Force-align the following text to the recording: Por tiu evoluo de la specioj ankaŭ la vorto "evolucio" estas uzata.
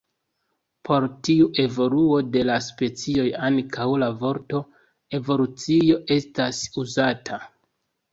Por 0.87 1.03
tiu 1.25 1.49
evoluo 1.63 2.15
de 2.35 2.41
la 2.49 2.55
specioj 2.67 3.25
ankaŭ 3.49 3.85
la 4.05 4.07
vorto 4.23 4.61
"evolucio" 5.19 5.99
estas 6.17 6.63
uzata. 6.85 7.39